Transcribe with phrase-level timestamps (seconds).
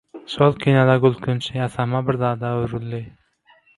[0.35, 3.03] Şol kino-da gülkünç, ýasama bir zada öwrüldi.